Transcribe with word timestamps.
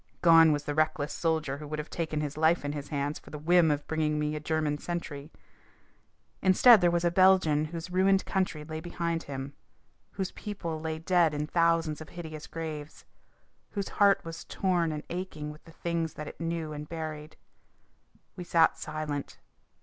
Gone 0.23 0.51
was 0.51 0.63
the 0.63 0.73
reckless 0.73 1.13
soldier 1.13 1.59
who 1.59 1.67
would 1.67 1.77
have 1.77 1.91
taken 1.91 2.21
his 2.21 2.35
life 2.35 2.65
in 2.65 2.71
his 2.71 2.87
hands 2.87 3.19
for 3.19 3.29
the 3.29 3.37
whim 3.37 3.69
of 3.69 3.85
bringing 3.85 4.19
in 4.23 4.33
a 4.33 4.39
German 4.39 4.79
sentry. 4.79 5.31
Instead 6.41 6.81
there 6.81 6.89
was 6.89 7.05
a 7.05 7.11
Belgian 7.11 7.65
whose 7.65 7.91
ruined 7.91 8.25
country 8.25 8.63
lay 8.63 8.79
behind 8.79 9.21
him, 9.21 9.53
whose 10.13 10.31
people 10.31 10.79
lay 10.81 10.97
dead 10.97 11.35
in 11.35 11.45
thousands 11.45 12.01
of 12.01 12.09
hideous 12.09 12.47
graves, 12.47 13.05
whose 13.69 13.89
heart 13.89 14.25
was 14.25 14.43
torn 14.45 14.91
and 14.91 15.03
aching 15.11 15.51
with 15.51 15.63
the 15.65 15.71
things 15.71 16.15
that 16.15 16.27
it 16.27 16.39
knew 16.41 16.73
and 16.73 16.89
buried. 16.89 17.35
We 18.35 18.43
sat 18.43 18.79
silent. 18.79 19.37